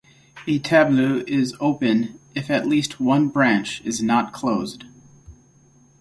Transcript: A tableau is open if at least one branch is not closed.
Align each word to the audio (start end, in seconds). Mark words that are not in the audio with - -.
A 0.47 0.57
tableau 0.57 1.23
is 1.27 1.55
open 1.59 2.19
if 2.33 2.49
at 2.49 2.65
least 2.67 2.99
one 2.99 3.27
branch 3.27 3.81
is 3.85 4.01
not 4.01 4.33
closed. 4.33 4.85